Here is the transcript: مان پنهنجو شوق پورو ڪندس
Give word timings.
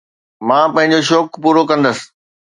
مان 0.47 0.67
پنهنجو 0.73 0.99
شوق 1.09 1.29
پورو 1.41 1.63
ڪندس 1.69 1.99